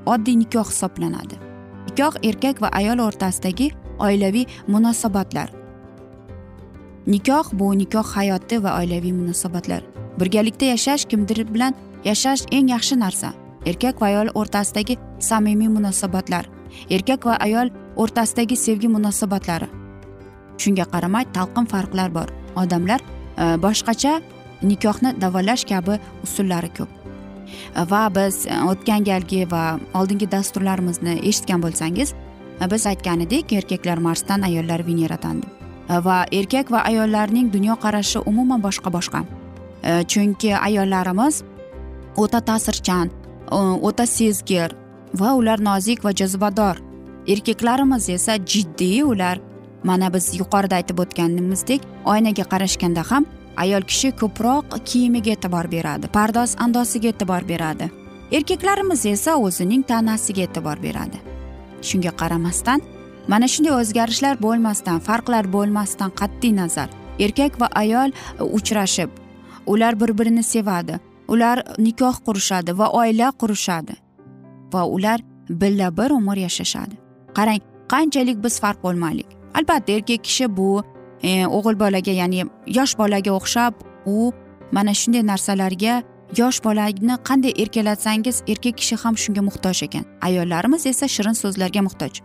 oddiy 0.07 0.37
nikoh 0.39 0.67
hisoblanadi. 0.71 1.39
Nikoh 1.89 2.19
erkak 2.23 2.63
va 2.63 2.69
ayol 2.73 2.99
o'rtasidagi 3.07 3.71
oilaviy 3.99 4.47
munosabatlar. 4.69 5.53
Nikoh 7.07 7.53
bu 7.53 7.73
nikoh 7.79 8.07
hayoti 8.15 8.63
va 8.63 8.79
oilaviy 8.81 9.13
munosabatlar. 9.13 9.83
Birgalikda 10.21 10.65
yashash 10.75 11.05
kimdir 11.05 11.47
bilan 11.55 11.75
yashash 12.05 12.47
eng 12.53 12.69
yaxshi 12.69 12.99
narsa. 12.99 13.33
Erkak 13.67 14.01
va 14.01 14.07
ayol 14.07 14.29
o'rtasidagi 14.35 14.99
samimiy 15.19 15.69
munosabatlar. 15.69 16.49
Erkak 16.91 17.27
va 17.27 17.37
ayol 17.41 17.71
o'rtasidagi 17.97 18.57
sevgi 18.57 18.89
munosabatlari. 18.89 19.69
Shunga 20.59 20.85
qaramay 20.93 21.25
talqin 21.33 21.67
farqlar 21.67 22.15
bor. 22.15 22.29
Odamlar 22.57 23.01
Э, 23.39 23.57
boshqacha 23.63 24.21
nikohni 24.63 25.13
davolash 25.21 25.65
kabi 25.65 25.99
usullari 26.25 26.71
ko'p. 26.77 26.89
Э, 27.77 27.85
va 27.91 28.09
biz 28.15 28.47
o'tgan 28.71 29.05
galgi 29.07 29.45
va 29.51 29.79
oldingi 29.95 30.27
dasturlarimizni 30.31 31.15
eshitgan 31.29 31.63
bo'lsangiz 31.63 32.15
э, 32.15 32.71
biz 32.73 32.87
aytgan 32.91 33.23
edik 33.27 33.53
erkaklar 33.53 33.99
marsdan 33.99 34.43
ayollar 34.49 34.87
veneradan 34.87 35.43
deb. 35.43 35.53
Va 36.07 36.19
erkak 36.33 36.71
va 36.71 36.83
ayollarning 36.91 37.53
dunyoqarashi 37.53 38.19
umuman 38.27 38.61
boshqa 38.63 38.91
boshqa. 38.93 39.23
Chunki 40.13 40.51
ayollarimiz 40.57 41.43
o'ta 42.17 42.41
ta'sirchan 42.49 43.09
o'ta 43.89 44.07
sezgir 44.07 44.75
va 45.21 45.33
ular 45.39 45.63
nozik 45.65 46.05
va 46.05 46.13
jozibador 46.13 46.83
erkaklarimiz 47.35 48.09
esa 48.09 48.37
jiddiy 48.37 49.03
ular 49.03 49.41
mana 49.85 50.13
biz 50.15 50.35
yuqorida 50.41 50.75
aytib 50.81 50.99
o'tganimizdek 51.05 51.83
oynaga 52.05 52.45
qarashganda 52.53 53.03
ham 53.11 53.27
ayol 53.57 53.83
kishi 53.91 54.11
ko'proq 54.21 54.79
kiyimiga 54.89 55.31
e'tibor 55.37 55.71
beradi 55.75 56.07
pardoz 56.19 56.57
andosiga 56.65 57.09
e'tibor 57.09 57.49
beradi. 57.49 57.91
Erkaklarimiz 58.33 59.07
esa 59.07 59.37
o'zining 59.37 59.83
tanasiga 59.83 60.43
e'tibor 60.47 60.83
beradi. 60.83 61.19
Shunga 61.89 62.13
qaramasdan 62.21 62.83
mana 63.29 63.49
shunday 63.55 63.75
o'zgarishlar 63.81 64.43
bo'lmasdan 64.47 64.99
farqlar 65.09 65.53
bo'lmasdan 65.53 66.11
qat'iy 66.21 66.57
nazar. 66.57 66.89
Erkak 67.19 67.61
va 67.61 67.69
ayol 67.83 68.11
e, 68.11 68.43
uchrashib 68.43 69.11
ular 69.67 70.01
bir 70.01 70.19
birini 70.19 70.43
sevadi 70.43 71.01
ular 71.29 71.63
nikoh 71.79 72.17
qurishadi 72.27 72.79
va 72.79 72.87
oila 73.01 73.33
qurishadi 73.41 73.95
va 74.75 74.85
ular 74.85 75.19
birga 75.49 75.89
bir 75.99 76.11
umr 76.21 76.37
yashashadi. 76.47 76.95
Qarang 77.37 77.61
qanchalik 77.93 78.39
biz 78.45 78.61
farq 78.61 78.83
bo'lmaylik 78.83 79.38
albatta 79.59 79.93
erkak 79.93 80.25
kishi 80.25 80.57
bu 80.57 80.83
e, 81.23 81.47
o'g'il 81.47 81.81
bolaga 81.81 82.13
ya'ni 82.21 82.45
yosh 82.67 82.95
bolaga 82.99 83.31
o'xshab 83.39 83.75
u 84.07 84.33
mana 84.73 84.95
shunday 85.01 85.27
narsalarga 85.27 86.03
yosh 86.37 86.65
bolani 86.65 87.15
qanday 87.29 87.53
erkalatsangiz 87.63 88.43
erkak 88.49 88.77
kishi 88.81 88.97
ham 88.97 89.15
shunga 89.17 89.43
muhtoj 89.49 89.83
ekan. 89.83 90.05
Ayollarimiz 90.23 90.87
esa 90.87 91.09
shirin 91.09 91.33
so'zlarga 91.43 91.83
muhtoj. 91.89 92.21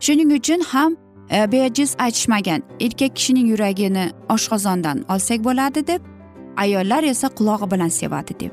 Shuning 0.00 0.32
uchun 0.38 0.60
ham 0.72 0.96
e, 1.30 1.52
bejiz 1.52 1.96
aytishmagan 1.98 2.62
erkak 2.80 3.16
kishining 3.16 3.46
yuragini 3.52 4.04
oshqozondan 4.28 5.04
olsak 5.12 5.44
bo'ladi 5.44 5.86
deb 5.86 6.00
ayollar 6.56 7.02
esa 7.02 7.28
qulog'i 7.28 7.70
bilan 7.72 7.88
sevadi 7.88 8.40
deb. 8.40 8.52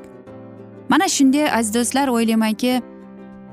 Mana 0.89 1.07
shunday 1.07 1.51
aziz 1.57 1.73
do'stlar 1.73 2.07
o'ylaymanki 2.07 2.81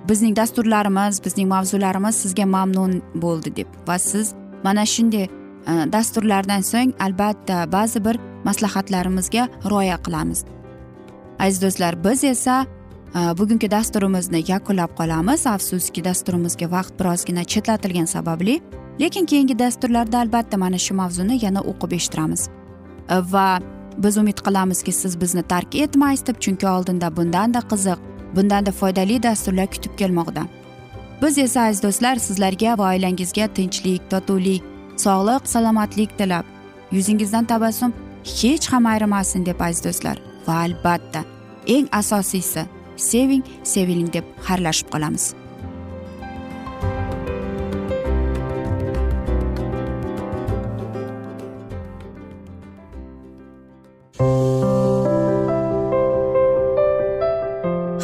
bizning 0.09 0.37
dasturlarimiz 0.37 1.25
bizning 1.25 1.49
mavzularimiz 1.49 2.15
sizga 2.23 2.47
mamnun 2.47 3.03
bo'ldi 3.15 3.57
deb 3.57 3.69
va 3.89 3.99
siz 3.99 4.35
mana 4.65 4.87
shunday 4.87 5.25
e, 5.25 5.31
dasturlardan 5.93 6.61
so'ng 6.61 6.93
albatta 7.01 7.73
ba'zi 7.73 8.05
bir 8.05 8.19
maslahatlarimizga 8.45 9.49
rioya 9.71 9.97
qilamiz. 10.07 10.45
Aziz 11.39 11.63
do'stlar 11.63 12.05
biz 12.05 12.25
esa 12.25 12.67
e, 13.15 13.21
bugungi 13.39 13.71
dasturimizni 13.71 14.45
yakunlab 14.53 14.93
qolamiz. 15.01 15.47
Afsuski 15.47 16.05
dasturimizga 16.05 16.71
vaqt 16.71 16.95
birozgina 17.01 17.45
chetlatilgani 17.45 18.07
sababli 18.07 18.61
lekin 19.01 19.27
keyingi 19.27 19.59
dasturlarda 19.59 20.19
albatta 20.19 20.57
mana 20.57 20.79
shu 20.79 20.95
mavzuni 20.95 21.45
yana 21.45 21.61
o'qib 21.61 21.93
eshittiramiz. 21.99 22.49
E, 23.09 23.17
va 23.33 23.61
biz 23.99 24.17
umid 24.17 24.39
qilamizki 24.47 24.93
siz 24.93 25.21
bizni 25.21 25.43
tark 25.43 25.75
etmaysiz 25.75 26.27
deb 26.27 26.37
chunki 26.41 26.69
oldinda 26.69 27.17
bundanda 27.17 27.61
qiziq 27.73 27.99
bundanda 28.37 28.73
foydali 28.73 29.23
dasturlar 29.23 29.67
kutib 29.67 29.97
kelmoqda. 29.99 30.47
Biz 31.23 31.39
esa 31.39 31.63
aziz 31.63 31.83
do'stlar 31.83 32.17
sizlarga 32.17 32.79
va 32.79 32.93
oilangizga 32.93 33.47
tinchlik 33.57 34.11
totuvlik 34.11 34.63
sog'lik 34.97 35.49
salomatlik 35.49 36.19
tilab. 36.19 36.45
Yuzingizdan 36.93 37.45
tabassum 37.45 37.93
hech 38.25 38.73
ham 38.73 38.87
ayrimasin 38.87 39.47
deb 39.47 39.61
aziz 39.61 39.85
do'stlar. 39.85 40.17
Va 40.47 40.55
albatta 40.65 41.25
eng 41.67 41.89
asosiysi 41.93 42.65
seving 42.97 43.45
seviling 43.65 44.13
deb 44.13 44.25
xayrlashib 44.47 44.89
qolamiz. 44.95 45.35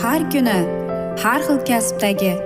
Har 0.02 0.20
kuni 0.32 0.58
har 1.22 1.40
xil 1.46 1.58
kasbdagi 1.68 2.45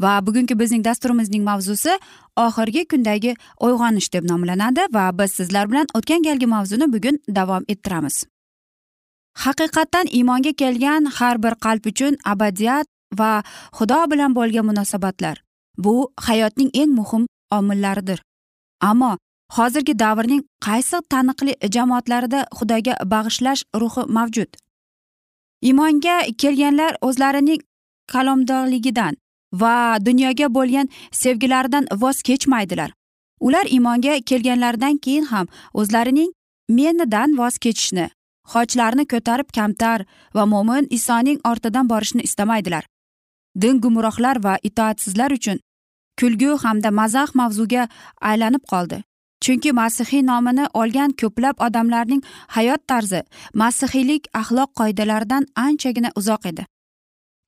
Va 0.00 0.26
bugungi 0.26 0.58
bizning 0.58 0.84
dasturimizning 0.84 1.44
mavzusi 1.44 1.98
oxirgi 2.44 2.82
kundagi 2.92 3.34
uyg'onish 3.66 4.12
deb 4.14 4.24
nomlanadi 4.30 4.86
va 4.96 5.04
biz 5.18 5.32
sizlar 5.38 5.70
bilan 5.70 5.86
o'tgan 5.98 6.22
galgi 6.28 6.46
mavzuni 6.46 6.92
bugun 6.94 7.18
davom 7.38 7.64
ettiramiz. 7.68 8.24
Haqiqatdan 9.44 10.06
iymonga 10.18 10.52
kelgan 10.52 11.04
har 11.18 11.42
bir 11.42 11.54
qalb 11.64 11.86
uchun 11.90 12.16
abadiyat 12.32 12.86
va 13.20 13.32
xudo 13.78 14.00
bilan 14.10 14.34
bo'lgan 14.38 14.66
munosabatlar 14.70 15.42
bu 15.78 16.12
hayotning 16.26 16.70
eng 16.74 16.92
muhim 16.98 17.26
omillaridir. 17.50 18.22
Ammo 18.80 19.16
hozirgi 19.56 19.98
davrning 19.98 20.42
qaysi 20.66 20.96
taniqli 21.12 21.52
jamoatlarida 21.74 22.40
xudoga 22.58 22.94
bag'ishlash 23.12 23.62
ruhi 23.80 24.02
mavjud? 24.16 24.50
Iymonga 25.68 26.16
kelganlar 26.40 26.92
o'zlarining 27.00 27.60
kalomdorligidan 28.12 29.14
va 29.60 29.76
dunyoga 30.08 30.48
bo'lgan 30.56 30.88
sevgilaridan 31.22 31.84
voz 32.02 32.22
kechmaydilar. 32.28 32.90
Ular 33.40 33.66
iymonga 33.66 34.14
kelganlaridan 34.28 34.96
keyin 35.04 35.24
ham 35.32 35.46
o'zlarining 35.80 36.30
menidan 36.68 37.38
voz 37.38 37.58
kechishni 37.64 38.06
xochlarni 38.52 39.04
ko'tarib 39.12 39.48
kamtar 39.56 40.04
va 40.36 40.44
mo'min 40.52 40.86
isoning 40.98 41.38
ortidan 41.50 41.88
borishni 41.92 42.22
istamaydilar. 42.28 42.84
Din 43.62 43.80
gumrohlar 43.80 44.36
va 44.46 44.54
itoatsizlar 44.68 45.30
uchun 45.38 45.58
kulgu 46.20 46.58
hamda 46.64 46.90
mazax 47.00 47.34
mavzuga 47.40 47.88
aylanib 48.20 48.64
qoldi. 48.72 49.02
Chunki 49.44 49.72
masihiy 49.72 50.22
nomini 50.30 50.66
olgan 50.80 51.10
ko'plab 51.20 51.56
odamlarning 51.66 52.22
hayot 52.56 52.82
tarzi 52.90 53.20
masihiylik 53.62 54.22
axloq 54.40 54.70
qoidalaridan 54.80 55.44
anchagina 55.66 56.10
uzoq 56.20 56.46
edi. 56.50 56.64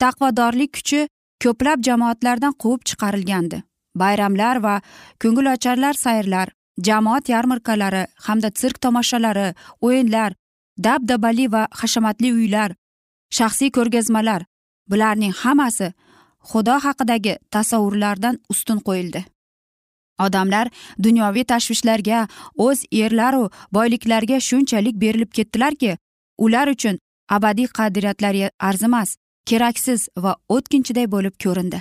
Taqvodorlik 0.03 0.73
kuchi 0.77 1.01
ko'plab 1.42 1.83
jamoatlardan 1.88 2.55
quvib 2.62 2.83
chiqarilgandi. 2.88 3.62
Bayramlar 3.96 4.57
va 4.66 4.74
ko'ngilocharlar 5.22 5.94
sayrlar 6.05 6.48
jamoat 6.88 7.29
yarmarkalari 7.29 8.03
hamda 8.27 8.51
sirk 8.55 8.81
tomoshalari 8.81 9.55
o'yinlar 9.87 10.33
dabdabali 10.87 11.46
va 11.53 11.62
hashamatli 11.81 12.33
uylar 12.33 12.70
shaxsiy 13.38 13.70
ko'rgazmalar 13.77 14.42
bularning 14.90 15.35
hammasi 15.42 15.88
xudo 16.51 16.77
haqidagi 16.87 17.35
tasavvurlardan 17.51 18.38
ustun 18.53 18.79
qo'yildi. 18.88 19.24
Odamlar 20.24 20.66
dunyoviy 21.07 21.44
tashvishlarga 21.53 22.27
o'z 22.66 22.85
erlaru 23.03 23.44
boyliklariga 23.77 24.40
shunchalik 24.48 24.96
berilib 25.05 25.31
ketdilarki 25.38 25.96
ular 26.44 26.66
uchun 26.74 26.98
abadiy 27.37 27.68
qadriyatlar 27.79 28.35
arzimas. 28.59 29.16
Keraksiz 29.50 30.08
va 30.24 30.32
o'tkinchiday 30.54 31.06
bo'lib 31.14 31.34
ko'rindi. 31.44 31.80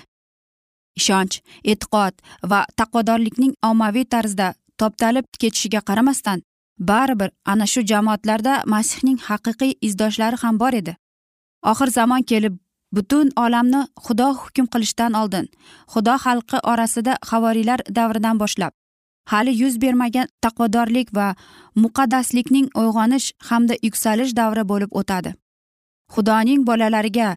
Ishonch 0.99 1.36
e'tiqod 1.71 2.13
va 2.51 2.60
taqvodorlikning 2.80 3.53
ommaviy 3.69 4.06
tarzda 4.13 4.47
toptalib 4.82 5.25
ketishiga 5.41 5.82
qaramasdan 5.89 6.43
baribir 6.89 7.30
ana 7.51 7.65
shu 7.73 7.82
jamoatlarda 7.91 8.53
masihning 8.73 9.19
haqiqiy 9.27 9.77
izdoshlari 9.88 10.41
ham 10.43 10.60
bor 10.63 10.73
edi. 10.82 10.95
Oxir 11.71 11.89
zamon 11.99 12.23
kelib 12.32 12.58
butun 12.95 13.32
olamni 13.45 13.82
xudo 14.06 14.27
hukm 14.41 14.65
qilishdan 14.73 15.13
oldin 15.21 15.47
xudo 15.93 16.13
xalqi 16.25 16.58
orasida 16.71 17.13
havoriylar 17.32 17.80
davridan 17.97 18.39
boshlab 18.43 18.73
hali 19.32 19.51
yuz 19.62 19.82
bermagan 19.84 20.27
taqvodorlik 20.43 21.10
va 21.17 21.27
muqaddaslikning 21.84 22.67
uyg'onish 22.82 23.27
hamda 23.49 23.75
yuksalish 23.88 24.32
davri 24.39 24.63
bo'lib 24.71 24.91
o'tadi. 24.99 25.34
Xudoning 26.13 26.62
bolalariga 26.69 27.30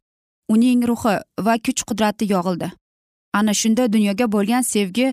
uning 0.53 0.83
ruhi 0.91 1.17
va 1.47 1.55
kuch 1.65 1.83
qudrati 1.89 2.25
yog'ildi. 2.35 2.69
Ana 3.39 3.53
shunda 3.61 3.85
dunyoga 3.95 4.27
bo'lgan 4.35 4.65
sevgi 4.73 5.07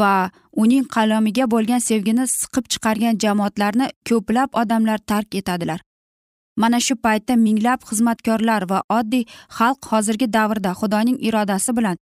va 0.00 0.30
uning 0.62 0.84
qalamiga 0.94 1.44
bo'lgan 1.54 1.82
sevgini 1.88 2.24
siqib 2.38 2.64
chiqargan 2.72 3.20
jamoatlarni 3.24 3.86
ko'plab 4.08 4.48
odamlar 4.62 4.98
tark 5.10 5.34
etadilar. 5.40 5.80
Mana 6.62 6.80
shu 6.86 6.94
paytda 7.04 7.34
minglab 7.46 7.80
xizmatkorlar 7.88 8.62
va 8.70 8.78
oddiy 8.98 9.24
xalq 9.58 9.90
hozirgi 9.92 10.26
davrda 10.36 10.70
xudoning 10.80 11.18
irodasi 11.28 11.76
bilan 11.78 11.96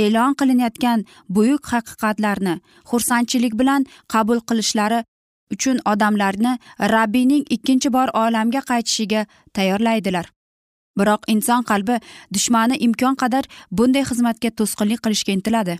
e'lon 0.00 0.34
qilinayotgan 0.40 1.04
buyuk 1.36 1.62
haqiqatlarni 1.72 2.54
xursandchilik 2.90 3.54
bilan 3.60 3.86
qabul 4.12 4.38
qilishlari 4.48 5.00
uchun 5.54 5.80
odamlarni 5.92 6.52
rabbiyning 6.94 7.42
ikkinchi 7.56 7.88
bor 7.96 8.08
olamga 8.24 8.60
qaytishiga 8.70 9.26
tayyorlaydilar. 9.56 10.26
Biroq 10.98 11.22
inson 11.34 11.62
qalbi 11.70 11.96
dushmani 12.34 12.76
imkon 12.86 13.16
qadar 13.22 13.44
bunday 13.78 14.04
xizmatga 14.10 14.50
to'sqinlik 14.58 15.00
qilishga 15.04 15.32
intiladi. 15.36 15.78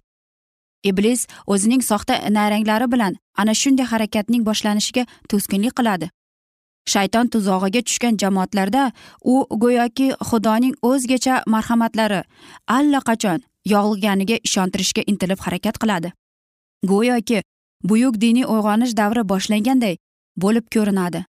Iblis 0.90 1.27
o'zining 1.46 1.83
soxta 1.90 2.14
nayranglari 2.37 2.87
bilan 2.94 3.16
ana 3.40 3.55
shunday 3.55 3.87
harakatning 3.92 4.42
boshlanishiga 4.48 5.07
to'sqinlik 5.31 5.75
qiladi. 5.79 6.11
Shayton 6.92 7.27
tuzog'iga 7.33 7.83
tushgan 7.88 8.18
jamoatlarda 8.22 8.90
u 9.33 9.35
go'yoki 9.62 10.09
xudoning 10.29 10.75
o'zgacha 10.90 11.35
marhamatlari 11.55 12.20
allaqachon 12.77 13.44
yog'ilganiga 13.75 14.37
ishontirishga 14.48 15.03
intilib 15.12 15.40
harakat 15.46 15.79
qiladi. 15.83 16.12
Go'yoki 16.90 17.42
buyuk 17.90 18.18
diniy 18.25 18.48
uyg'onish 18.55 18.96
davri 19.01 19.22
boshlanganday 19.33 19.94
bo'lib 20.44 20.66
ko'rinadi. 20.75 21.25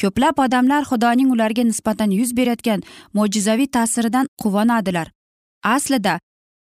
Ko'plab 0.00 0.40
odamlar 0.44 0.82
xudoning 0.90 1.30
ularga 1.34 1.62
nisbatan 1.70 2.10
yuz 2.20 2.30
berayotgan 2.38 2.82
mo'jizaviy 3.16 3.68
ta'siridan 3.76 4.26
quvonadilar. 4.42 5.08
Aslida 5.74 6.18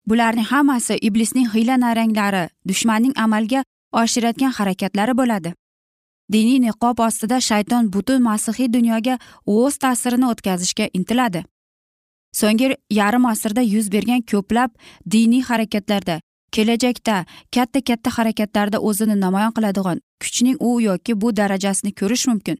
bularning 0.06 0.46
hammasi 0.52 0.98
iblisning 1.08 1.48
hiyla 1.54 1.76
naranglari 1.84 2.48
dushmanning 2.68 3.14
amalga 3.24 3.64
oshirayotgan 3.92 4.52
harakatlari 4.58 5.14
bo'ladi. 5.20 5.54
Diniy 6.32 6.60
niqob 6.66 7.00
ostida 7.06 7.40
shayton 7.40 7.92
butun 7.92 8.22
masihiy 8.22 8.72
dunyoga 8.76 9.18
o'z 9.46 9.76
ta'sirini 9.82 10.26
o'tkazishga 10.32 10.86
intiladi. 10.98 11.44
So'nggi 12.40 12.76
yarim 12.90 13.26
asrda 13.32 13.62
yuz 13.74 13.92
bergan 13.92 14.22
ko'plab 14.32 14.70
diniy 15.12 15.42
harakatlarda 15.48 16.20
kelajakda 16.54 17.16
katta 17.54 17.80
katta 17.88 18.10
harakatlarda 18.18 18.78
o'zini 18.88 19.16
namoyon 19.24 19.52
qiladigan 19.56 19.98
kuchning 20.22 20.56
u 20.68 20.80
yoki 20.80 21.20
bu 21.20 21.36
darajasini 21.36 21.92
ko'rish 22.00 22.26
mumkin. 22.30 22.56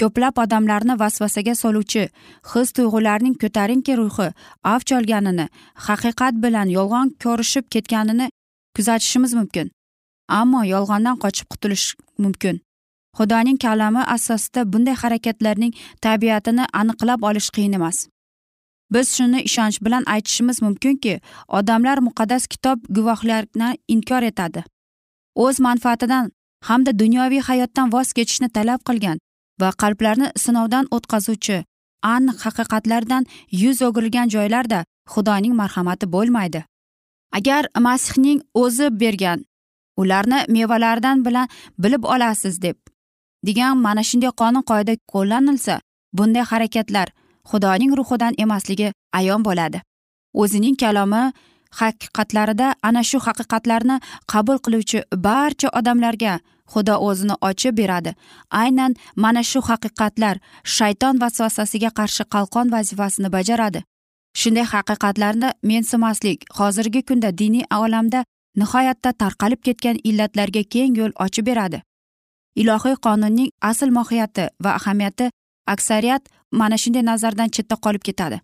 Ko'plab 0.00 0.38
odamlarni 0.44 0.94
vasvasaga 1.02 1.54
soluvchi 1.62 2.04
his 2.52 2.72
tuyg'ularning 2.76 3.34
ko'tarinki 3.42 3.96
ruhi 4.00 4.28
avj 4.72 4.88
olganini 4.98 5.46
haqiqat 5.86 6.34
bilan 6.44 6.68
yolg'on 6.78 7.08
ko'rishib 7.24 7.64
ketganini 7.74 8.26
kuzatishimiz 8.76 9.32
mumkin. 9.38 9.70
Ammo 10.40 10.60
yolg'ondan 10.74 11.16
qochib 11.24 11.46
qutulish 11.52 11.86
mumkin. 12.18 12.60
Xudoning 13.18 13.58
kalami 13.64 14.02
asosida 14.16 14.72
bunday 14.72 14.96
harakatlarning 15.02 15.72
tabiatini 16.04 16.64
aniqlab 16.80 17.20
olish 17.28 17.50
qiyin 17.54 17.72
emas. 17.78 17.98
Biz 18.92 19.06
shuni 19.16 19.40
ishonch 19.48 19.78
bilan 19.84 20.04
aytishimiz 20.14 20.62
mumkinki 20.62 21.14
odamlar 21.58 21.98
muqaddas 22.06 22.46
kitob 22.52 22.78
guvohlarni 22.96 23.68
inkor 23.94 24.22
etadi. 24.30 24.64
O'z 25.44 25.60
manfaatidan 25.66 26.32
hamda 26.68 26.98
dunyoviy 27.02 27.40
hayotdan 27.48 27.92
voz 27.92 28.08
kechishni 28.16 28.48
talab 28.56 28.80
qilgan 28.88 29.18
va 29.62 29.70
qalblarni 29.82 30.28
sinovdan 30.44 30.84
o'tkazuvchi 30.96 31.58
aniq 32.14 32.38
haqiqatlardan 32.44 33.26
yuz 33.62 33.78
o'girilgan 33.88 34.28
joylarda 34.34 34.84
xudoning 35.12 35.54
marhamati 35.60 36.06
bo'lmaydi. 36.14 36.60
Agar 37.38 37.62
masihning 37.86 38.40
o'zi 38.62 38.86
bergan 39.02 39.38
ularni 39.96 40.38
mevalaridan 40.54 41.24
bilan 41.26 41.48
bilib 41.82 42.04
olasiz 42.14 42.62
deb 42.62 42.76
degan 43.46 43.76
mana 43.86 44.02
shunday 44.08 44.32
qonun 44.40 44.64
qoida 44.70 44.94
qo'llanilsa 45.12 45.74
bunday 46.18 46.44
harakatlar 46.52 47.08
xudoning 47.50 47.92
ruhidan 47.98 48.34
emasligi 48.44 48.88
ayon 49.18 49.40
bo'ladi. 49.48 49.78
O'zining 50.42 50.76
kalomi 50.82 51.22
haqiqatlarida 51.80 52.68
ana 52.88 53.02
shu 53.10 53.18
haqiqatlarni 53.26 53.96
qabul 54.32 54.58
qiluvchi 54.64 54.98
barcha 55.26 55.68
odamlarga 55.78 56.34
xudo 56.72 56.94
o'zini 57.08 57.34
ochib 57.48 57.76
beradi. 57.80 58.14
Aynan 58.50 58.94
mana 59.16 59.42
shu 59.50 59.60
haqiqatlar 59.68 60.36
shayton 60.76 61.20
vasvasasiga 61.22 61.90
qarshi 61.98 62.24
qalqon 62.34 62.66
vazifasini 62.74 63.32
bajaradi. 63.36 63.80
Shunday 64.40 64.66
haqiqatlarni 64.72 65.48
mensimaslik 65.70 66.38
hozirgi 66.58 67.02
kunda 67.08 67.30
diniy 67.40 67.64
olamda 67.84 68.24
nihoyatda 68.60 69.10
tarqalib 69.22 69.60
ketgan 69.66 69.96
illatlarga 70.08 70.62
keng 70.72 70.96
yo'l 71.00 71.12
ochib 71.24 71.46
beradi. 71.50 71.82
Ilohiy 72.60 72.96
qonunning 73.06 73.50
asl 73.70 73.90
mohiyati 73.98 74.44
va 74.64 74.70
ahamiyati 74.78 75.30
aksariyat 75.74 76.22
mana 76.60 76.76
shunday 76.82 77.04
nazardan 77.10 77.48
chetda 77.54 77.76
qolib 77.84 78.02
ketadi. 78.08 78.40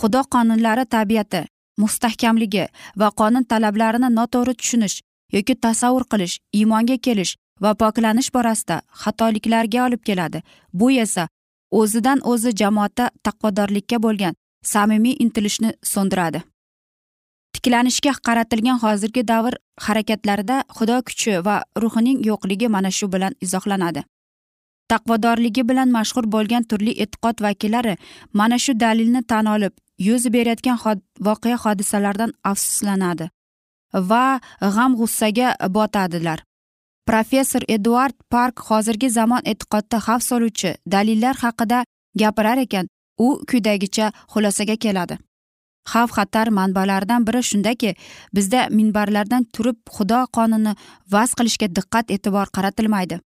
Xudo 0.00 0.20
qonunlari 0.34 0.84
tabiati 0.94 1.40
mustahkamligi 1.82 2.64
va 3.00 3.08
qonun 3.20 3.44
talablarini 3.50 4.08
noto'g'ri 4.18 4.54
tushunish 4.60 4.96
yoki 5.36 5.54
tasavvur 5.64 6.04
qilish 6.12 6.34
iymonga 6.58 6.96
kelish 7.06 7.32
va 7.62 7.74
poklanish 7.74 8.30
borasida 8.36 8.82
xatoliklarga 9.02 9.84
olib 9.86 10.02
keladi. 10.08 10.42
Bu 10.72 10.90
esa 10.90 11.28
o'zidan 11.70 12.20
o'zi 12.32 12.50
jamoatda 12.60 13.10
taqvodorlikka 13.26 14.02
bo'lgan 14.06 14.34
samimiy 14.72 15.16
intilishni 15.24 15.70
so'ndiradi. 15.92 16.42
Tiklanishga 17.54 18.12
qaratilgan 18.26 18.78
hozirgi 18.84 19.22
davr 19.32 19.54
harakatlarida 19.86 20.56
xudo 20.76 20.98
kuchi 21.08 21.32
va 21.46 21.56
ruhining 21.82 22.18
yo'qligi 22.30 22.68
mana 22.76 22.90
shu 22.98 23.06
bilan 23.14 23.32
izohlanadi. 23.46 24.02
Taqvodorligi 24.92 25.62
bilan 25.68 25.88
mashhur 25.96 26.24
bo'lgan 26.34 26.64
turli 26.70 26.92
e'tiqod 27.04 27.36
vakillari 27.46 27.94
mana 28.40 28.58
shu 28.64 28.72
dalilni 28.80 29.22
tan 29.30 29.46
olib 29.54 29.72
yuz 30.08 30.26
berayotgan 30.34 30.78
voqea 31.28 31.56
hodisalardan 31.64 32.32
afsuslanadi 32.50 33.30
va 34.10 34.24
g'am 34.60 34.92
g'ussaga 35.00 35.48
botadilar. 35.76 36.38
Professor 37.06 37.62
eduard 37.68 38.14
park 38.30 38.60
hozirgi 38.68 39.10
zamon 39.10 39.42
e'tiqodda 39.50 39.98
xavf 40.06 40.22
soluvchi 40.30 40.70
dalillar 40.94 41.36
haqida 41.44 41.84
gapirar 42.20 42.58
ekan 42.66 42.86
u 43.18 43.28
quyidagicha 43.48 44.12
xulosaga 44.32 44.76
keladi. 44.76 45.18
Xavf 45.92 46.10
xatar 46.16 46.48
manbalaridan 46.58 47.26
biri 47.26 47.42
shundaki 47.50 47.90
bizda 48.36 48.60
minbarlardan 48.78 49.44
turib 49.54 49.78
xudo 49.96 50.20
qonuni 50.36 50.72
vaz 51.12 51.30
qilishga 51.38 51.68
diqqat 51.76 52.06
e'tibor 52.14 52.46
qaratilmaydi. 52.56 53.20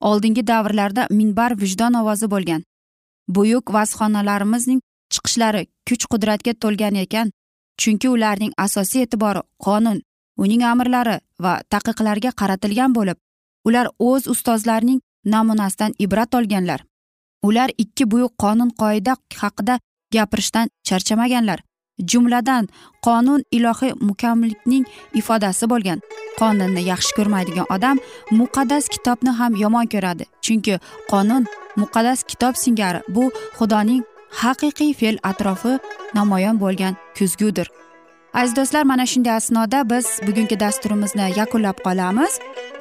Oldingi 0.00 0.42
davrlarda 0.46 1.06
minbar 1.10 1.52
vijdon 1.62 1.94
ovozi 2.00 2.26
bo'lgan. 2.34 2.62
Buyuk 3.34 3.72
vazxonalarimizning 3.76 4.80
chiqishlari 5.12 5.62
kuch 5.88 6.04
qudratga 6.12 6.52
to'lgan 6.62 6.94
ekan 7.04 7.32
chunki 7.80 8.08
ularning 8.08 8.52
asosiy 8.66 9.02
e'tibori 9.06 9.42
qonun. 9.64 9.98
Uning 10.42 10.62
amrlari 10.72 11.16
va 11.44 11.54
taqiqlarga 11.74 12.30
qaratilgan 12.40 12.94
bo'lib 12.98 13.18
ular 13.66 13.86
o'z 13.98 14.28
ustozlarining 14.32 15.00
namunasidan 15.24 15.92
ibrat 15.98 16.34
olganlar. 16.34 16.84
Ular 17.42 17.70
ikki 17.78 18.10
buyuk 18.10 18.32
qonun 18.38 18.70
qoida 18.80 19.16
haqida 19.42 19.78
gapirishdan 20.12 20.70
charchamaganlar. 20.88 21.60
Jumladan 22.10 22.68
qonun 23.06 23.42
ilohiy 23.56 23.92
mukammallikning 24.08 24.84
ifodasi 25.20 25.68
bo'lgan. 25.72 26.00
Qonunni 26.40 26.82
yaxshi 26.92 27.16
ko'rmaydigan 27.18 27.66
odam 27.76 28.02
muqaddas 28.40 28.88
kitobni 28.94 29.32
ham 29.38 29.56
yomon 29.62 29.86
ko'radi. 29.94 30.24
Chunki 30.44 30.78
qonun 31.12 31.48
muqaddas 31.80 32.24
kitob 32.30 32.54
singari 32.64 33.00
bu 33.14 33.24
xudoning 33.58 34.02
haqiqiy 34.42 34.92
fe'l 35.00 35.16
atrofi 35.30 35.72
namoyon 36.18 36.60
bo'lgan 36.62 36.94
kuzgudir. 37.18 37.68
Aziz 38.36 38.56
do'stlar 38.56 38.84
mana 38.84 39.06
shunday 39.06 39.32
asnoda 39.32 39.90
biz 39.90 40.06
bugungi 40.26 40.60
dasturimizni 40.60 41.26
yakunlab 41.36 41.78
qolamiz. 41.86 42.32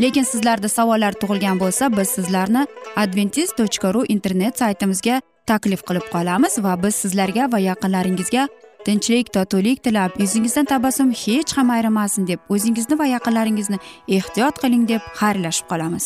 Lekin 0.01 0.23
sizlarda 0.23 0.69
savollar 0.69 1.13
tug'ilgan 1.21 1.59
bo'lsa 1.63 1.97
biz 1.97 2.09
sizlarni 2.17 2.67
adventis 2.95 3.49
tochka 3.59 3.93
ru 3.93 4.01
internet 4.15 4.59
saytimizga 4.59 5.21
taklif 5.51 5.81
qilib 5.87 6.05
qolamiz 6.15 6.53
va 6.65 6.73
biz 6.83 6.95
sizlarga 7.03 7.51
va 7.53 7.59
yaqinlaringizga 7.69 8.43
tinchlik 8.85 9.33
totuvlik 9.37 9.83
tilab 9.83 10.11
yuzingizdan 10.23 10.65
tabassum 10.73 11.09
hech 11.23 11.57
ham 11.57 11.69
ayrimasin 11.77 12.27
deb 12.27 12.39
o'zingizni 12.49 12.99
va 12.99 13.05
yaqinlaringizni 13.15 13.77
ehtiyot 14.17 14.55
qiling 14.63 14.83
deb 14.91 15.01
xayrlashib 15.19 15.67
qolamiz. 15.71 16.05